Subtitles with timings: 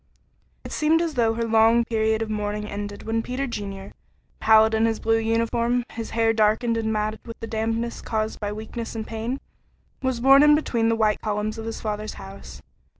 [0.63, 3.93] It seemed as though her long period of mourning ended when Peter Junior,
[4.39, 8.51] pallid in his blue uniform, his hair darkened and matted with the dampness caused by
[8.51, 9.39] weakness and pain,
[10.01, 12.63] was borne in between the white columns of his father's house.